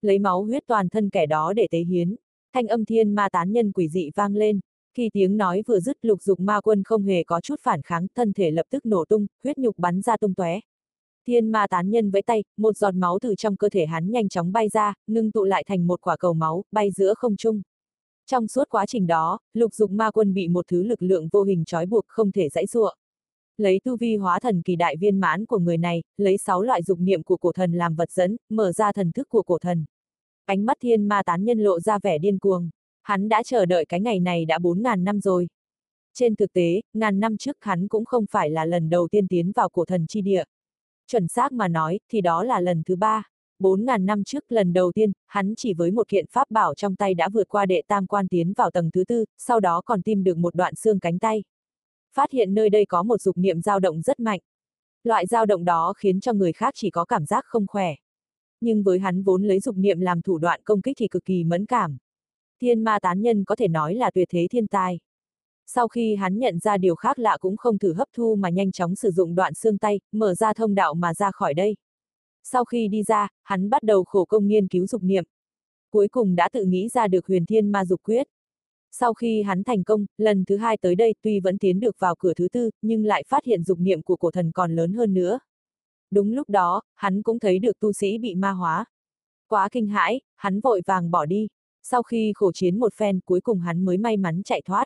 Lấy 0.03 0.19
máu 0.19 0.45
huyết 0.45 0.63
toàn 0.67 0.89
thân 0.89 1.11
kẻ 1.11 1.27
đó 1.27 1.53
để 1.53 1.69
tế 1.71 1.79
hiến, 1.79 2.17
thanh 2.53 2.67
âm 2.67 2.85
thiên 2.85 3.15
ma 3.15 3.29
tán 3.29 3.53
nhân 3.53 3.73
quỷ 3.73 3.89
dị 3.89 4.11
vang 4.15 4.37
lên. 4.37 4.61
Khi 4.95 5.11
tiếng 5.13 5.37
nói 5.37 5.63
vừa 5.67 5.81
dứt 5.81 5.97
lục 6.03 6.23
dục 6.23 6.41
ma 6.41 6.61
quân 6.61 6.83
không 6.85 7.03
hề 7.03 7.25
có 7.25 7.41
chút 7.41 7.61
phản 7.63 7.83
kháng, 7.83 8.07
thân 8.15 8.33
thể 8.33 8.51
lập 8.51 8.67
tức 8.71 8.87
nổ 8.87 9.05
tung, 9.05 9.27
huyết 9.45 9.59
nhục 9.59 9.79
bắn 9.79 10.03
ra 10.03 10.17
tung 10.17 10.35
tóe. 10.35 10.61
Thiên 11.27 11.53
ma 11.53 11.67
tán 11.67 11.91
nhân 11.91 12.11
với 12.11 12.23
tay, 12.23 12.45
một 12.57 12.77
giọt 12.77 12.95
máu 12.95 13.19
từ 13.23 13.35
trong 13.35 13.57
cơ 13.57 13.69
thể 13.69 13.87
hắn 13.87 14.11
nhanh 14.11 14.29
chóng 14.29 14.53
bay 14.53 14.69
ra, 14.69 14.95
ngưng 15.07 15.33
tụ 15.33 15.45
lại 15.45 15.65
thành 15.67 15.87
một 15.87 16.01
quả 16.01 16.17
cầu 16.17 16.35
máu, 16.35 16.65
bay 16.73 16.91
giữa 16.91 17.15
không 17.15 17.37
trung. 17.37 17.63
Trong 18.27 18.49
suốt 18.49 18.65
quá 18.69 18.87
trình 18.87 19.07
đó, 19.07 19.39
lục 19.55 19.75
dục 19.75 19.91
ma 19.91 20.11
quân 20.11 20.35
bị 20.35 20.49
một 20.49 20.67
thứ 20.69 20.83
lực 20.83 21.03
lượng 21.03 21.29
vô 21.33 21.43
hình 21.43 21.65
trói 21.65 21.87
buộc 21.87 22.05
không 22.07 22.33
thể 22.33 22.49
dãy 22.49 22.67
ruộng. 22.67 22.95
Lấy 23.57 23.81
tu 23.85 23.97
vi 23.97 24.17
hóa 24.17 24.41
thần 24.41 24.63
kỳ 24.63 24.77
đại 24.77 24.97
viên 24.97 25.21
mãn 25.21 25.47
của 25.47 25.59
người 25.59 25.79
này, 25.79 26.03
lấy 26.17 26.39
sáu 26.39 26.63
loại 26.63 26.83
dục 26.83 26.99
niệm 27.01 27.23
của 27.23 27.37
cổ 27.37 27.53
thần 27.53 27.73
làm 27.73 27.95
vật 27.95 28.11
dẫn, 28.11 28.37
mở 28.49 28.73
ra 28.73 28.93
thần 28.93 29.13
thức 29.13 29.29
của 29.29 29.43
cổ 29.43 29.59
thần. 29.59 29.85
Ánh 30.49 30.67
mắt 30.67 30.77
thiên 30.81 31.09
ma 31.09 31.23
tán 31.23 31.45
nhân 31.45 31.59
lộ 31.59 31.81
ra 31.81 31.99
vẻ 32.03 32.19
điên 32.19 32.39
cuồng. 32.39 32.71
Hắn 33.03 33.29
đã 33.29 33.43
chờ 33.43 33.67
đợi 33.67 33.85
cái 33.85 34.01
ngày 34.01 34.21
này 34.21 34.45
đã 34.45 34.59
4.000 34.59 35.03
năm 35.03 35.21
rồi. 35.21 35.49
Trên 36.15 36.37
thực 36.37 36.53
tế, 36.53 36.81
ngàn 36.93 37.21
năm 37.21 37.37
trước 37.37 37.57
hắn 37.61 37.89
cũng 37.89 38.05
không 38.05 38.25
phải 38.31 38.51
là 38.51 38.65
lần 38.65 38.91
đầu 38.91 39.09
tiên 39.09 39.29
tiến 39.29 39.53
vào 39.53 39.69
cổ 39.69 39.85
thần 39.85 40.07
chi 40.07 40.23
địa. 40.23 40.45
Chuẩn 41.07 41.29
xác 41.29 41.53
mà 41.53 41.69
nói, 41.69 42.01
thì 42.13 42.21
đó 42.21 42.43
là 42.43 42.61
lần 42.61 42.83
thứ 42.87 42.97
ba. 42.97 43.23
4.000 43.59 44.05
năm 44.05 44.25
trước 44.25 44.45
lần 44.49 44.73
đầu 44.73 44.93
tiên, 44.93 45.13
hắn 45.27 45.55
chỉ 45.57 45.75
với 45.75 45.91
một 45.91 46.09
kiện 46.09 46.27
pháp 46.31 46.51
bảo 46.51 46.75
trong 46.75 46.97
tay 46.97 47.15
đã 47.15 47.29
vượt 47.29 47.49
qua 47.49 47.67
đệ 47.67 47.83
tam 47.87 48.07
quan 48.07 48.29
tiến 48.29 48.53
vào 48.53 48.71
tầng 48.71 48.91
thứ 48.91 49.05
tư, 49.05 49.25
sau 49.39 49.61
đó 49.61 49.81
còn 49.85 50.03
tìm 50.03 50.25
được 50.25 50.37
một 50.37 50.55
đoạn 50.55 50.75
xương 50.75 51.01
cánh 51.01 51.19
tay. 51.19 51.45
Phát 52.15 52.31
hiện 52.31 52.55
nơi 52.55 52.71
đây 52.71 52.87
có 52.87 53.03
một 53.03 53.21
dục 53.21 53.37
niệm 53.37 53.63
dao 53.63 53.81
động 53.81 54.03
rất 54.03 54.21
mạnh. 54.21 54.41
Loại 55.05 55.27
dao 55.27 55.47
động 55.47 55.65
đó 55.65 55.93
khiến 55.99 56.21
cho 56.21 56.33
người 56.33 56.53
khác 56.53 56.75
chỉ 56.77 56.91
có 56.91 57.05
cảm 57.05 57.27
giác 57.27 57.45
không 57.45 57.67
khỏe. 57.67 57.95
Nhưng 58.61 58.83
với 58.83 58.99
hắn 58.99 59.23
vốn 59.23 59.43
lấy 59.43 59.61
dục 59.61 59.77
niệm 59.77 60.01
làm 60.01 60.23
thủ 60.23 60.39
đoạn 60.39 60.61
công 60.65 60.83
kích 60.83 60.97
thì 60.99 61.09
cực 61.09 61.25
kỳ 61.25 61.45
mẫn 61.45 61.67
cảm. 61.67 61.99
Thiên 62.61 62.85
ma 62.85 62.99
tán 63.03 63.23
nhân 63.23 63.45
có 63.45 63.57
thể 63.57 63.69
nói 63.69 63.95
là 63.95 64.11
tuyệt 64.11 64.29
thế 64.31 64.47
thiên 64.51 64.67
tài. 64.67 64.99
Sau 65.67 65.89
khi 65.89 66.15
hắn 66.15 66.39
nhận 66.39 66.59
ra 66.59 66.77
điều 66.77 66.95
khác 66.95 67.19
lạ 67.19 67.37
cũng 67.41 67.57
không 67.57 67.79
thử 67.79 67.93
hấp 67.93 68.09
thu 68.17 68.35
mà 68.37 68.51
nhanh 68.51 68.73
chóng 68.73 68.95
sử 68.95 69.11
dụng 69.11 69.35
đoạn 69.35 69.55
xương 69.55 69.79
tay, 69.79 70.01
mở 70.13 70.35
ra 70.35 70.53
thông 70.53 70.75
đạo 70.75 70.95
mà 70.95 71.15
ra 71.15 71.31
khỏi 71.31 71.55
đây. 71.55 71.77
Sau 72.45 72.65
khi 72.65 72.89
đi 72.89 73.03
ra, 73.03 73.29
hắn 73.43 73.71
bắt 73.71 73.83
đầu 73.83 74.05
khổ 74.05 74.25
công 74.25 74.47
nghiên 74.47 74.69
cứu 74.69 74.87
dục 74.87 75.03
niệm. 75.03 75.25
Cuối 75.91 76.09
cùng 76.09 76.37
đã 76.37 76.49
tự 76.53 76.65
nghĩ 76.65 76.89
ra 76.89 77.09
được 77.09 77.27
huyền 77.27 77.47
thiên 77.47 77.73
ma 77.73 77.85
dục 77.85 78.01
quyết. 78.03 78.29
Sau 78.91 79.15
khi 79.15 79.43
hắn 79.43 79.65
thành 79.65 79.85
công, 79.85 80.07
lần 80.19 80.45
thứ 80.45 80.57
hai 80.57 80.77
tới 80.77 80.95
đây 80.95 81.15
tuy 81.23 81.41
vẫn 81.41 81.59
tiến 81.59 81.81
được 81.81 81.97
vào 81.99 82.15
cửa 82.19 82.35
thứ 82.35 82.49
tư, 82.49 82.71
nhưng 82.83 83.05
lại 83.05 83.25
phát 83.29 83.45
hiện 83.45 83.63
dục 83.65 83.79
niệm 83.79 84.03
của 84.03 84.17
cổ 84.17 84.31
thần 84.31 84.53
còn 84.53 84.77
lớn 84.77 84.93
hơn 84.93 85.15
nữa. 85.15 85.39
Đúng 86.11 86.33
lúc 86.33 86.51
đó, 86.51 86.83
hắn 86.95 87.23
cũng 87.23 87.39
thấy 87.39 87.59
được 87.59 87.81
tu 87.81 87.93
sĩ 87.93 88.19
bị 88.19 88.35
ma 88.35 88.51
hóa. 88.51 88.85
Quá 89.49 89.69
kinh 89.73 89.87
hãi, 89.87 90.21
hắn 90.37 90.61
vội 90.61 90.83
vàng 90.87 91.11
bỏ 91.11 91.27
đi. 91.27 91.49
Sau 91.83 92.03
khi 92.03 92.33
khổ 92.35 92.53
chiến 92.53 92.79
một 92.79 92.95
phen 92.95 93.21
cuối 93.21 93.41
cùng 93.41 93.61
hắn 93.61 93.85
mới 93.85 93.99
may 93.99 94.17
mắn 94.17 94.43
chạy 94.43 94.63
thoát. 94.65 94.85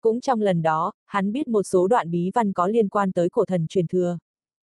Cũng 0.00 0.20
trong 0.20 0.40
lần 0.40 0.62
đó, 0.62 0.92
hắn 1.06 1.32
biết 1.32 1.48
một 1.48 1.62
số 1.62 1.88
đoạn 1.88 2.10
bí 2.10 2.30
văn 2.34 2.52
có 2.52 2.66
liên 2.66 2.88
quan 2.88 3.12
tới 3.12 3.28
cổ 3.28 3.44
thần 3.44 3.66
truyền 3.66 3.86
thừa. 3.86 4.18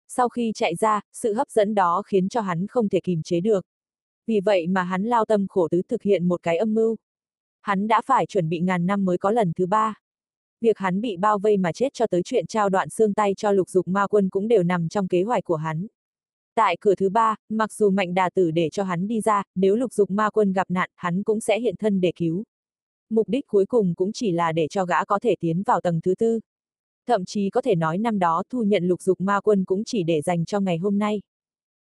Sau 0.07 0.29
khi 0.29 0.51
chạy 0.55 0.75
ra, 0.75 1.01
sự 1.13 1.33
hấp 1.33 1.49
dẫn 1.49 1.75
đó 1.75 2.01
khiến 2.05 2.29
cho 2.29 2.41
hắn 2.41 2.67
không 2.67 2.89
thể 2.89 2.99
kìm 3.03 3.23
chế 3.23 3.39
được. 3.39 3.65
Vì 4.27 4.39
vậy 4.39 4.67
mà 4.67 4.83
hắn 4.83 5.03
lao 5.03 5.25
tâm 5.25 5.47
khổ 5.47 5.67
tứ 5.71 5.81
thực 5.89 6.01
hiện 6.01 6.27
một 6.27 6.43
cái 6.43 6.57
âm 6.57 6.73
mưu. 6.73 6.95
Hắn 7.61 7.87
đã 7.87 8.01
phải 8.05 8.25
chuẩn 8.25 8.49
bị 8.49 8.59
ngàn 8.59 8.85
năm 8.85 9.05
mới 9.05 9.17
có 9.17 9.31
lần 9.31 9.51
thứ 9.55 9.65
ba. 9.65 9.95
Việc 10.61 10.77
hắn 10.77 11.01
bị 11.01 11.17
bao 11.17 11.39
vây 11.39 11.57
mà 11.57 11.71
chết 11.71 11.93
cho 11.93 12.07
tới 12.07 12.21
chuyện 12.25 12.47
trao 12.47 12.69
đoạn 12.69 12.89
xương 12.89 13.13
tay 13.13 13.33
cho 13.37 13.51
lục 13.51 13.69
dục 13.69 13.87
ma 13.87 14.07
quân 14.07 14.29
cũng 14.29 14.47
đều 14.47 14.63
nằm 14.63 14.89
trong 14.89 15.07
kế 15.07 15.23
hoạch 15.23 15.43
của 15.43 15.55
hắn. 15.55 15.87
Tại 16.55 16.77
cửa 16.79 16.95
thứ 16.95 17.09
ba, 17.09 17.35
mặc 17.49 17.73
dù 17.73 17.89
mạnh 17.89 18.13
đà 18.13 18.29
tử 18.29 18.51
để 18.51 18.69
cho 18.69 18.83
hắn 18.83 19.07
đi 19.07 19.21
ra, 19.21 19.43
nếu 19.55 19.75
lục 19.75 19.93
dục 19.93 20.11
ma 20.11 20.29
quân 20.29 20.53
gặp 20.53 20.71
nạn, 20.71 20.89
hắn 20.95 21.23
cũng 21.23 21.39
sẽ 21.39 21.59
hiện 21.59 21.75
thân 21.79 22.01
để 22.01 22.11
cứu. 22.15 22.43
Mục 23.09 23.29
đích 23.29 23.47
cuối 23.47 23.65
cùng 23.65 23.95
cũng 23.95 24.11
chỉ 24.11 24.31
là 24.31 24.51
để 24.51 24.67
cho 24.67 24.85
gã 24.85 25.05
có 25.05 25.19
thể 25.19 25.35
tiến 25.39 25.63
vào 25.63 25.81
tầng 25.81 25.99
thứ 26.03 26.15
tư. 26.15 26.39
Thậm 27.07 27.25
chí 27.25 27.49
có 27.49 27.61
thể 27.61 27.75
nói 27.75 27.97
năm 27.97 28.19
đó 28.19 28.43
thu 28.49 28.63
nhận 28.63 28.87
lục 28.87 29.01
dục 29.01 29.21
ma 29.21 29.41
quân 29.41 29.65
cũng 29.65 29.83
chỉ 29.83 30.03
để 30.03 30.21
dành 30.21 30.45
cho 30.45 30.59
ngày 30.59 30.77
hôm 30.77 30.97
nay. 30.97 31.21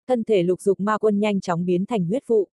Thân 0.09 0.25
thể 0.25 0.43
lục 0.43 0.61
dục 0.61 0.81
ma 0.81 0.99
quân 0.99 1.19
nhanh 1.21 1.41
chóng 1.41 1.65
biến 1.65 1.87
thành 1.87 2.05
huyết 2.05 2.27
vụ. 2.27 2.49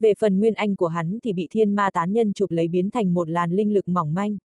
Về 0.00 0.14
phần 0.18 0.38
nguyên 0.38 0.54
anh 0.54 0.76
của 0.76 0.86
hắn 0.86 1.18
thì 1.22 1.32
bị 1.32 1.48
thiên 1.50 1.74
ma 1.74 1.90
tán 1.90 2.12
nhân 2.12 2.32
chụp 2.32 2.50
lấy 2.50 2.68
biến 2.68 2.90
thành 2.90 3.14
một 3.14 3.30
làn 3.30 3.50
linh 3.50 3.74
lực 3.74 3.88
mỏng 3.88 4.14
manh. 4.14 4.38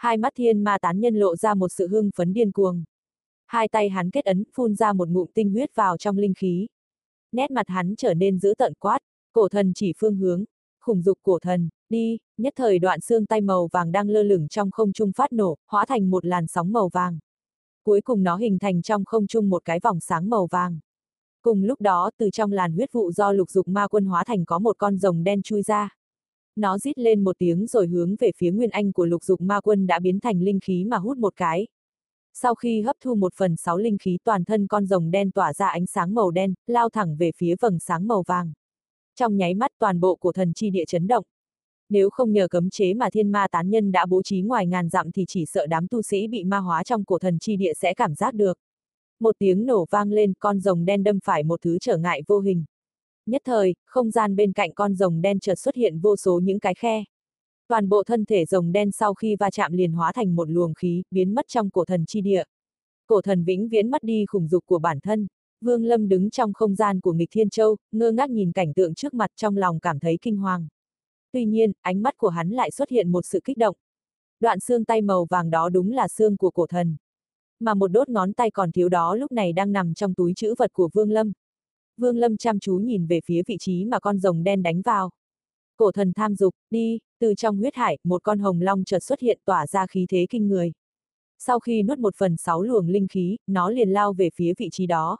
Hai 0.00 0.16
mắt 0.16 0.32
thiên 0.36 0.64
ma 0.64 0.78
tán 0.78 1.00
nhân 1.00 1.14
lộ 1.14 1.36
ra 1.36 1.54
một 1.54 1.68
sự 1.68 1.88
hưng 1.88 2.10
phấn 2.16 2.32
điên 2.32 2.52
cuồng. 2.52 2.84
Hai 3.46 3.68
tay 3.68 3.88
hắn 3.88 4.10
kết 4.10 4.24
ấn, 4.24 4.44
phun 4.54 4.74
ra 4.74 4.92
một 4.92 5.08
ngụm 5.08 5.26
tinh 5.34 5.50
huyết 5.50 5.74
vào 5.74 5.96
trong 5.96 6.18
linh 6.18 6.34
khí. 6.34 6.66
Nét 7.32 7.50
mặt 7.50 7.68
hắn 7.68 7.94
trở 7.96 8.14
nên 8.14 8.38
dữ 8.38 8.54
tợn 8.58 8.74
quát, 8.74 8.98
cổ 9.32 9.48
thần 9.48 9.72
chỉ 9.74 9.92
phương 9.98 10.16
hướng, 10.16 10.44
khủng 10.80 11.02
dục 11.02 11.18
cổ 11.22 11.38
thần, 11.38 11.68
đi, 11.88 12.18
nhất 12.38 12.52
thời 12.56 12.78
đoạn 12.78 13.00
xương 13.00 13.26
tay 13.26 13.40
màu 13.40 13.68
vàng 13.72 13.92
đang 13.92 14.08
lơ 14.08 14.22
lửng 14.22 14.48
trong 14.48 14.70
không 14.70 14.92
trung 14.92 15.12
phát 15.16 15.32
nổ, 15.32 15.56
hóa 15.66 15.86
thành 15.86 16.10
một 16.10 16.24
làn 16.24 16.46
sóng 16.46 16.72
màu 16.72 16.88
vàng. 16.88 17.18
Cuối 17.84 18.00
cùng 18.00 18.22
nó 18.22 18.36
hình 18.36 18.58
thành 18.58 18.82
trong 18.82 19.04
không 19.04 19.26
trung 19.26 19.48
một 19.50 19.64
cái 19.64 19.80
vòng 19.80 20.00
sáng 20.00 20.30
màu 20.30 20.46
vàng. 20.46 20.78
Cùng 21.42 21.62
lúc 21.62 21.80
đó, 21.80 22.10
từ 22.18 22.30
trong 22.30 22.52
làn 22.52 22.72
huyết 22.72 22.92
vụ 22.92 23.12
do 23.12 23.32
lục 23.32 23.50
dục 23.50 23.68
ma 23.68 23.88
quân 23.88 24.04
hóa 24.04 24.24
thành 24.24 24.44
có 24.44 24.58
một 24.58 24.78
con 24.78 24.98
rồng 24.98 25.24
đen 25.24 25.42
chui 25.42 25.62
ra. 25.62 25.99
Nó 26.56 26.78
rít 26.78 26.98
lên 26.98 27.24
một 27.24 27.38
tiếng 27.38 27.66
rồi 27.66 27.86
hướng 27.86 28.16
về 28.16 28.30
phía 28.36 28.50
nguyên 28.50 28.70
anh 28.70 28.92
của 28.92 29.04
lục 29.04 29.24
dục 29.24 29.40
ma 29.40 29.60
quân 29.60 29.86
đã 29.86 29.98
biến 29.98 30.20
thành 30.20 30.42
linh 30.42 30.60
khí 30.60 30.84
mà 30.84 30.96
hút 30.96 31.18
một 31.18 31.36
cái. 31.36 31.66
Sau 32.34 32.54
khi 32.54 32.80
hấp 32.80 32.96
thu 33.00 33.14
một 33.14 33.34
phần 33.34 33.56
sáu 33.56 33.78
linh 33.78 33.98
khí 33.98 34.18
toàn 34.24 34.44
thân 34.44 34.66
con 34.66 34.86
rồng 34.86 35.10
đen 35.10 35.30
tỏa 35.30 35.52
ra 35.52 35.68
ánh 35.68 35.86
sáng 35.86 36.14
màu 36.14 36.30
đen, 36.30 36.54
lao 36.66 36.88
thẳng 36.88 37.16
về 37.16 37.30
phía 37.36 37.54
vầng 37.60 37.78
sáng 37.78 38.06
màu 38.06 38.22
vàng. 38.26 38.52
Trong 39.16 39.36
nháy 39.36 39.54
mắt 39.54 39.70
toàn 39.78 40.00
bộ 40.00 40.16
của 40.16 40.32
thần 40.32 40.52
chi 40.54 40.70
địa 40.70 40.84
chấn 40.84 41.06
động. 41.06 41.24
Nếu 41.88 42.10
không 42.10 42.32
nhờ 42.32 42.48
cấm 42.48 42.70
chế 42.70 42.94
mà 42.94 43.10
thiên 43.10 43.32
ma 43.32 43.46
tán 43.50 43.70
nhân 43.70 43.92
đã 43.92 44.06
bố 44.06 44.22
trí 44.22 44.40
ngoài 44.40 44.66
ngàn 44.66 44.88
dặm 44.88 45.12
thì 45.12 45.24
chỉ 45.28 45.46
sợ 45.46 45.66
đám 45.66 45.88
tu 45.88 46.02
sĩ 46.02 46.28
bị 46.28 46.44
ma 46.44 46.58
hóa 46.58 46.84
trong 46.84 47.04
cổ 47.04 47.18
thần 47.18 47.38
chi 47.38 47.56
địa 47.56 47.72
sẽ 47.74 47.94
cảm 47.94 48.14
giác 48.14 48.34
được. 48.34 48.58
Một 49.20 49.36
tiếng 49.38 49.66
nổ 49.66 49.86
vang 49.90 50.12
lên, 50.12 50.32
con 50.38 50.60
rồng 50.60 50.84
đen 50.84 51.02
đâm 51.02 51.18
phải 51.24 51.42
một 51.42 51.60
thứ 51.62 51.78
trở 51.80 51.96
ngại 51.96 52.22
vô 52.26 52.40
hình. 52.40 52.64
Nhất 53.30 53.42
thời, 53.44 53.74
không 53.84 54.10
gian 54.10 54.36
bên 54.36 54.52
cạnh 54.52 54.72
con 54.74 54.94
rồng 54.94 55.20
đen 55.20 55.40
chợt 55.40 55.54
xuất 55.54 55.74
hiện 55.74 55.98
vô 55.98 56.16
số 56.16 56.40
những 56.40 56.60
cái 56.60 56.74
khe. 56.74 57.04
Toàn 57.68 57.88
bộ 57.88 58.02
thân 58.04 58.24
thể 58.24 58.44
rồng 58.44 58.72
đen 58.72 58.92
sau 58.92 59.14
khi 59.14 59.36
va 59.36 59.50
chạm 59.50 59.72
liền 59.72 59.92
hóa 59.92 60.12
thành 60.12 60.36
một 60.36 60.50
luồng 60.50 60.74
khí, 60.74 61.02
biến 61.10 61.34
mất 61.34 61.44
trong 61.48 61.70
cổ 61.70 61.84
thần 61.84 62.06
chi 62.06 62.20
địa. 62.20 62.44
Cổ 63.06 63.22
thần 63.22 63.44
vĩnh 63.44 63.68
viễn 63.68 63.90
mất 63.90 64.02
đi 64.02 64.24
khủng 64.26 64.48
dục 64.48 64.66
của 64.66 64.78
bản 64.78 65.00
thân. 65.00 65.26
Vương 65.60 65.84
Lâm 65.84 66.08
đứng 66.08 66.30
trong 66.30 66.52
không 66.52 66.74
gian 66.74 67.00
của 67.00 67.12
nghịch 67.12 67.28
Thiên 67.32 67.50
Châu, 67.50 67.76
ngơ 67.92 68.12
ngác 68.12 68.30
nhìn 68.30 68.52
cảnh 68.52 68.72
tượng 68.74 68.94
trước 68.94 69.14
mặt 69.14 69.30
trong 69.36 69.56
lòng 69.56 69.80
cảm 69.80 69.98
thấy 69.98 70.18
kinh 70.22 70.36
hoàng. 70.36 70.68
Tuy 71.32 71.44
nhiên, 71.44 71.72
ánh 71.80 72.02
mắt 72.02 72.16
của 72.16 72.28
hắn 72.28 72.50
lại 72.50 72.70
xuất 72.70 72.90
hiện 72.90 73.12
một 73.12 73.26
sự 73.26 73.40
kích 73.44 73.56
động. 73.56 73.76
Đoạn 74.40 74.60
xương 74.60 74.84
tay 74.84 75.02
màu 75.02 75.26
vàng 75.30 75.50
đó 75.50 75.68
đúng 75.68 75.92
là 75.92 76.08
xương 76.08 76.36
của 76.36 76.50
cổ 76.50 76.66
thần. 76.66 76.96
Mà 77.60 77.74
một 77.74 77.88
đốt 77.88 78.08
ngón 78.08 78.32
tay 78.32 78.50
còn 78.50 78.72
thiếu 78.72 78.88
đó 78.88 79.14
lúc 79.14 79.32
này 79.32 79.52
đang 79.52 79.72
nằm 79.72 79.94
trong 79.94 80.14
túi 80.14 80.32
chữ 80.36 80.54
vật 80.58 80.72
của 80.72 80.88
Vương 80.92 81.10
Lâm. 81.10 81.32
Vương 82.00 82.16
Lâm 82.16 82.36
chăm 82.36 82.58
chú 82.60 82.76
nhìn 82.76 83.06
về 83.06 83.20
phía 83.24 83.42
vị 83.46 83.56
trí 83.60 83.84
mà 83.84 84.00
con 84.00 84.18
rồng 84.18 84.42
đen 84.42 84.62
đánh 84.62 84.82
vào. 84.82 85.10
Cổ 85.76 85.92
thần 85.92 86.12
tham 86.12 86.34
dục, 86.34 86.54
đi, 86.70 86.98
từ 87.20 87.34
trong 87.34 87.56
huyết 87.56 87.74
hải, 87.74 87.98
một 88.04 88.22
con 88.22 88.38
hồng 88.38 88.60
long 88.60 88.84
chợt 88.84 88.98
xuất 89.02 89.20
hiện 89.20 89.38
tỏa 89.44 89.66
ra 89.66 89.86
khí 89.86 90.06
thế 90.08 90.26
kinh 90.30 90.48
người. 90.48 90.72
Sau 91.38 91.60
khi 91.60 91.82
nuốt 91.82 91.98
một 91.98 92.14
phần 92.16 92.36
sáu 92.36 92.62
luồng 92.62 92.88
linh 92.88 93.08
khí, 93.08 93.36
nó 93.46 93.70
liền 93.70 93.90
lao 93.90 94.12
về 94.12 94.30
phía 94.34 94.52
vị 94.58 94.68
trí 94.72 94.86
đó. 94.86 95.18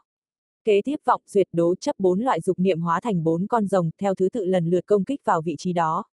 Kế 0.63 0.81
tiếp 0.85 0.95
vọng 1.05 1.21
duyệt 1.27 1.47
đố 1.53 1.75
chấp 1.75 1.95
bốn 1.99 2.19
loại 2.19 2.41
dục 2.41 2.59
niệm 2.59 2.81
hóa 2.81 2.99
thành 3.01 3.23
bốn 3.23 3.47
con 3.47 3.67
rồng 3.67 3.89
theo 3.97 4.15
thứ 4.15 4.29
tự 4.29 4.45
lần 4.45 4.69
lượt 4.69 4.85
công 4.85 5.03
kích 5.03 5.21
vào 5.25 5.41
vị 5.41 5.55
trí 5.57 5.73
đó. 5.73 6.03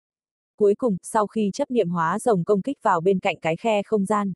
Cuối 0.57 0.75
cùng, 0.75 0.97
sau 1.03 1.27
khi 1.27 1.51
chấp 1.53 1.71
niệm 1.71 1.89
hóa 1.89 2.19
rồng 2.19 2.45
công 2.45 2.63
kích 2.63 2.79
vào 2.83 3.01
bên 3.01 3.19
cạnh 3.19 3.37
cái 3.41 3.57
khe 3.57 3.83
không 3.83 4.05
gian. 4.05 4.33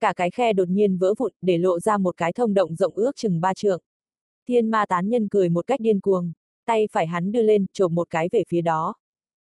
Cả 0.00 0.12
cái 0.16 0.30
khe 0.30 0.52
đột 0.52 0.68
nhiên 0.68 0.98
vỡ 0.98 1.14
vụn 1.18 1.32
để 1.42 1.58
lộ 1.58 1.80
ra 1.80 1.98
một 1.98 2.16
cái 2.16 2.32
thông 2.32 2.54
động 2.54 2.74
rộng 2.74 2.94
ước 2.94 3.16
chừng 3.16 3.40
ba 3.40 3.54
trượng. 3.54 3.80
Thiên 4.50 4.70
ma 4.70 4.86
tán 4.86 5.08
nhân 5.08 5.28
cười 5.28 5.48
một 5.48 5.66
cách 5.66 5.80
điên 5.80 6.00
cuồng, 6.00 6.32
tay 6.66 6.88
phải 6.92 7.06
hắn 7.06 7.32
đưa 7.32 7.42
lên, 7.42 7.66
chộp 7.72 7.90
một 7.90 8.10
cái 8.10 8.28
về 8.32 8.42
phía 8.48 8.60
đó. 8.60 8.94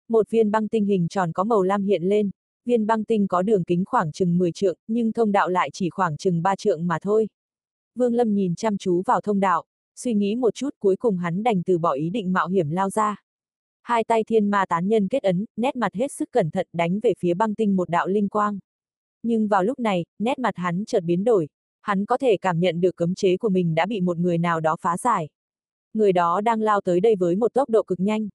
Một 0.09 0.31
viên 0.31 0.51
băng 0.51 0.69
tinh 0.69 0.85
hình 0.85 1.09
tròn 1.09 1.33
có 1.33 1.45
màu 1.45 1.63
lam 1.63 1.83
hiện 1.83 2.03
lên, 2.03 2.31
viên 2.65 2.87
băng 2.87 3.05
tinh 3.05 3.29
có 3.29 3.43
đường 3.43 3.65
kính 3.65 3.85
khoảng 3.87 4.13
chừng 4.13 4.39
10 4.39 4.53
trượng, 4.53 4.77
nhưng 4.87 5.13
thông 5.13 5.33
đạo 5.33 5.49
lại 5.49 5.71
chỉ 5.73 5.91
khoảng 5.91 6.17
chừng 6.17 6.43
3 6.43 6.57
trượng 6.57 6.87
mà 6.87 6.99
thôi. 7.03 7.29
Vương 7.95 8.15
Lâm 8.15 8.35
nhìn 8.35 8.55
chăm 8.55 8.79
chú 8.79 9.03
vào 9.07 9.21
thông 9.21 9.41
đạo, 9.41 9.65
suy 9.97 10.15
nghĩ 10.15 10.37
một 10.37 10.55
chút 10.55 10.71
cuối 10.79 10.97
cùng 10.97 11.17
hắn 11.17 11.43
đành 11.43 11.63
từ 11.63 11.79
bỏ 11.79 11.93
ý 11.93 12.11
định 12.11 12.33
mạo 12.33 12.49
hiểm 12.49 12.71
lao 12.71 12.91
ra. 12.91 13.23
Hai 13.83 14.05
tay 14.05 14.25
thiên 14.25 14.51
ma 14.51 14.67
tán 14.67 14.89
nhân 14.89 15.09
kết 15.09 15.23
ấn, 15.23 15.45
nét 15.57 15.77
mặt 15.77 15.95
hết 15.95 16.13
sức 16.13 16.29
cẩn 16.33 16.51
thận 16.51 16.67
đánh 16.73 17.01
về 17.03 17.13
phía 17.19 17.35
băng 17.35 17.55
tinh 17.55 17.77
một 17.77 17.89
đạo 17.89 18.07
linh 18.07 18.29
quang. 18.29 18.59
Nhưng 19.23 19.49
vào 19.49 19.65
lúc 19.65 19.79
này, 19.79 20.05
nét 20.19 20.39
mặt 20.39 20.57
hắn 20.57 20.85
chợt 20.85 21.05
biến 21.05 21.25
đổi, 21.25 21.49
hắn 21.83 22.05
có 22.07 22.19
thể 22.19 22.37
cảm 22.37 22.61
nhận 22.61 22.81
được 22.81 22.97
cấm 22.97 23.15
chế 23.15 23.37
của 23.37 23.49
mình 23.49 23.75
đã 23.75 23.87
bị 23.87 24.01
một 24.01 24.19
người 24.19 24.39
nào 24.39 24.61
đó 24.61 24.77
phá 24.81 24.97
giải. 24.97 25.29
Người 25.95 26.13
đó 26.13 26.41
đang 26.41 26.61
lao 26.61 26.81
tới 26.81 27.01
đây 27.01 27.17
với 27.17 27.37
một 27.37 27.55
tốc 27.55 27.71
độ 27.71 27.83
cực 27.83 28.01
nhanh. 28.01 28.29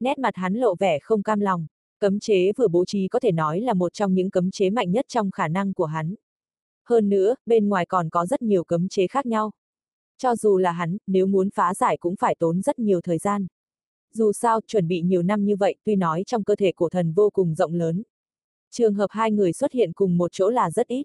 Nét 0.00 0.18
mặt 0.18 0.36
hắn 0.36 0.54
lộ 0.54 0.74
vẻ 0.74 0.98
không 0.98 1.22
cam 1.22 1.40
lòng, 1.40 1.66
cấm 1.98 2.20
chế 2.20 2.52
vừa 2.52 2.68
bố 2.68 2.84
trí 2.84 3.08
có 3.08 3.20
thể 3.20 3.32
nói 3.32 3.60
là 3.60 3.74
một 3.74 3.92
trong 3.92 4.14
những 4.14 4.30
cấm 4.30 4.50
chế 4.50 4.70
mạnh 4.70 4.92
nhất 4.92 5.04
trong 5.08 5.30
khả 5.30 5.48
năng 5.48 5.74
của 5.74 5.84
hắn. 5.84 6.14
Hơn 6.88 7.08
nữa, 7.08 7.34
bên 7.46 7.68
ngoài 7.68 7.86
còn 7.86 8.10
có 8.10 8.26
rất 8.26 8.42
nhiều 8.42 8.64
cấm 8.64 8.88
chế 8.88 9.06
khác 9.06 9.26
nhau. 9.26 9.50
Cho 10.18 10.36
dù 10.36 10.58
là 10.58 10.72
hắn, 10.72 10.96
nếu 11.06 11.26
muốn 11.26 11.50
phá 11.50 11.74
giải 11.74 11.96
cũng 11.96 12.16
phải 12.16 12.34
tốn 12.38 12.62
rất 12.62 12.78
nhiều 12.78 13.00
thời 13.00 13.18
gian. 13.18 13.46
Dù 14.12 14.32
sao, 14.32 14.60
chuẩn 14.66 14.88
bị 14.88 15.02
nhiều 15.02 15.22
năm 15.22 15.44
như 15.44 15.56
vậy, 15.56 15.74
tuy 15.84 15.96
nói 15.96 16.22
trong 16.26 16.44
cơ 16.44 16.56
thể 16.56 16.72
cổ 16.76 16.88
thần 16.88 17.12
vô 17.12 17.30
cùng 17.30 17.54
rộng 17.54 17.74
lớn. 17.74 18.02
Trường 18.70 18.94
hợp 18.94 19.06
hai 19.10 19.32
người 19.32 19.52
xuất 19.52 19.72
hiện 19.72 19.92
cùng 19.92 20.18
một 20.18 20.32
chỗ 20.32 20.48
là 20.48 20.70
rất 20.70 20.88
ít. 20.88 21.04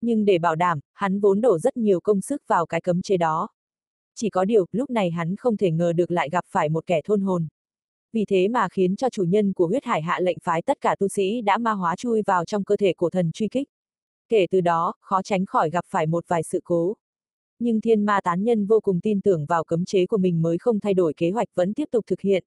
Nhưng 0.00 0.24
để 0.24 0.38
bảo 0.38 0.54
đảm, 0.54 0.80
hắn 0.92 1.20
vốn 1.20 1.40
đổ 1.40 1.58
rất 1.58 1.76
nhiều 1.76 2.00
công 2.00 2.20
sức 2.20 2.42
vào 2.46 2.66
cái 2.66 2.80
cấm 2.80 3.02
chế 3.02 3.16
đó. 3.16 3.48
Chỉ 4.14 4.30
có 4.30 4.44
điều, 4.44 4.66
lúc 4.72 4.90
này 4.90 5.10
hắn 5.10 5.36
không 5.36 5.56
thể 5.56 5.70
ngờ 5.70 5.92
được 5.92 6.10
lại 6.10 6.28
gặp 6.30 6.44
phải 6.48 6.68
một 6.68 6.86
kẻ 6.86 7.00
thôn 7.04 7.20
hồn. 7.20 7.48
Vì 8.12 8.24
thế 8.24 8.48
mà 8.48 8.68
khiến 8.68 8.96
cho 8.96 9.10
chủ 9.10 9.24
nhân 9.24 9.52
của 9.52 9.66
huyết 9.66 9.84
hải 9.84 10.02
hạ 10.02 10.20
lệnh 10.20 10.38
phái 10.42 10.62
tất 10.62 10.80
cả 10.80 10.96
tu 10.98 11.08
sĩ 11.08 11.40
đã 11.40 11.58
ma 11.58 11.72
hóa 11.72 11.96
chui 11.96 12.22
vào 12.22 12.44
trong 12.44 12.64
cơ 12.64 12.76
thể 12.76 12.92
của 12.92 13.10
thần 13.10 13.32
truy 13.32 13.48
kích. 13.48 13.68
Kể 14.28 14.46
từ 14.50 14.60
đó, 14.60 14.94
khó 15.00 15.22
tránh 15.22 15.46
khỏi 15.46 15.70
gặp 15.70 15.84
phải 15.88 16.06
một 16.06 16.24
vài 16.28 16.42
sự 16.42 16.60
cố. 16.64 16.96
Nhưng 17.58 17.80
thiên 17.80 18.04
ma 18.04 18.20
tán 18.24 18.44
nhân 18.44 18.66
vô 18.66 18.80
cùng 18.80 19.00
tin 19.00 19.20
tưởng 19.20 19.46
vào 19.46 19.64
cấm 19.64 19.84
chế 19.84 20.06
của 20.06 20.16
mình 20.16 20.42
mới 20.42 20.58
không 20.58 20.80
thay 20.80 20.94
đổi 20.94 21.14
kế 21.16 21.30
hoạch 21.30 21.48
vẫn 21.54 21.74
tiếp 21.74 21.88
tục 21.90 22.04
thực 22.06 22.20
hiện. 22.20 22.44